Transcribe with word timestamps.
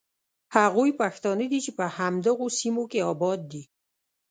هغوی 0.55 0.89
پښتانه 1.01 1.45
دي 1.51 1.59
چې 1.65 1.71
په 1.79 1.85
همدغو 1.97 2.47
سیمو 2.59 2.83
کې 2.91 2.99
آباد 3.11 3.39
دي. 3.51 3.63